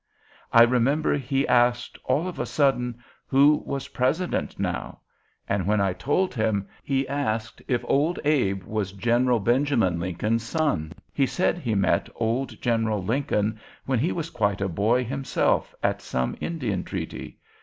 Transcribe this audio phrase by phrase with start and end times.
[0.51, 5.01] "I remember he asked, all of a sudden, who was President now;
[5.47, 10.93] and when I told him, he asked if Old Abe was General Benjamin Lincoln's son.
[11.13, 16.01] He said he met old General Lincoln, when he was quite a boy himself, at
[16.01, 17.37] some Indian treaty.